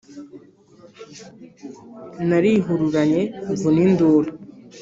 Narihururanye 2.27 3.21
mvuna 3.51 3.79
induru 3.87 4.31